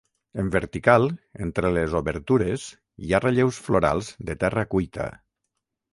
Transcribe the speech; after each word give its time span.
En 0.43 0.47
vertical, 0.53 1.03
entre 1.47 1.71
les 1.75 1.93
obertures, 2.01 2.65
hi 3.07 3.13
ha 3.19 3.23
relleus 3.27 3.63
florals 3.67 4.11
de 4.31 4.41
terra 4.45 4.65
cuita. 4.73 5.07